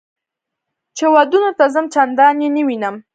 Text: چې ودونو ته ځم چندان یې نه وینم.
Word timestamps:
چې 0.97 1.05
ودونو 1.13 1.49
ته 1.57 1.65
ځم 1.73 1.85
چندان 1.93 2.35
یې 2.43 2.49
نه 2.55 2.61
وینم. 2.67 2.95